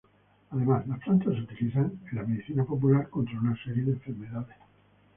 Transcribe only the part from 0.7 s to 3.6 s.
las plantas se utilizan en la medicina popular contra una